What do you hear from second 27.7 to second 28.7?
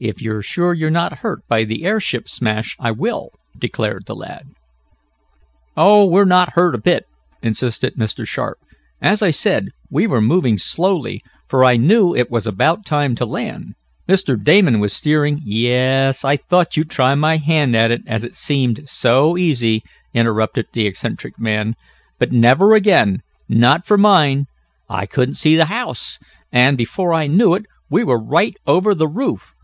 we were right